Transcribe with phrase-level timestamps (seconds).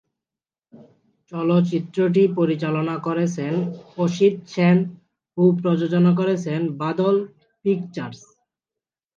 [1.31, 3.53] চলচ্চিত্রটি পরিচালনা করেছেন
[3.97, 4.77] অসিত সেন
[5.37, 7.15] ও প্রযোজনা করেছেন বাদল
[7.65, 8.19] পিকচার্স।